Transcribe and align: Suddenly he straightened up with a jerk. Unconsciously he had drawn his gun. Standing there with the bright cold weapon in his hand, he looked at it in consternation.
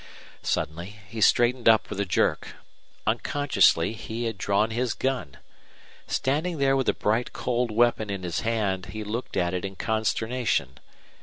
Suddenly 0.41 0.95
he 1.09 1.21
straightened 1.21 1.69
up 1.69 1.91
with 1.91 1.99
a 1.99 2.05
jerk. 2.07 2.55
Unconsciously 3.05 3.93
he 3.93 4.23
had 4.23 4.35
drawn 4.39 4.71
his 4.71 4.95
gun. 4.95 5.37
Standing 6.07 6.57
there 6.57 6.75
with 6.75 6.87
the 6.87 6.93
bright 6.93 7.33
cold 7.33 7.69
weapon 7.69 8.09
in 8.09 8.23
his 8.23 8.39
hand, 8.39 8.87
he 8.87 9.03
looked 9.03 9.37
at 9.37 9.53
it 9.53 9.63
in 9.63 9.75
consternation. 9.75 10.79